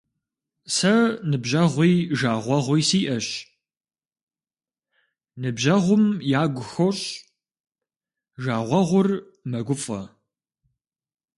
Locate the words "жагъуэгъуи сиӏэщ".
2.17-3.27